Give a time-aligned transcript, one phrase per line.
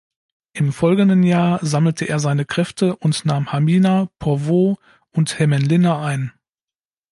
[0.53, 4.77] Im folgenden Jahr sammelte er seine Kräfte und nahm Hamina, Porvoo
[5.11, 6.33] und Hämeenlinna ein.